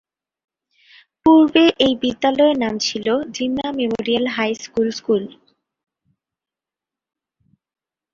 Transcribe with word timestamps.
পূর্বে 1.23 1.63
এই 1.85 1.93
বিদ্যালয়ের 2.01 2.57
নাম 2.57 2.75
ছিল 2.79 3.07
Jinnah 3.35 3.69
memorial 3.79 4.25
high 4.35 4.51
school 4.63 4.87
school. 4.91 5.23